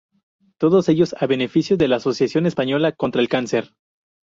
Todos 0.57 0.89
ellos 0.89 1.15
a 1.19 1.27
beneficio 1.27 1.77
de 1.77 1.87
la 1.87 1.97
Asociación 1.97 2.47
Española 2.47 2.91
Contra 2.91 3.21
el 3.21 3.29
Cáncer. 3.29 3.71